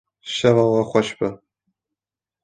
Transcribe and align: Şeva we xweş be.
Şeva 0.35 0.65
we 0.73 0.81
xweş 0.89 1.09
be. 1.19 1.29